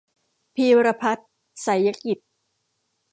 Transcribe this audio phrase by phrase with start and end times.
[0.55, 1.27] พีรพัฒน์
[1.61, 2.19] ไสยกิจ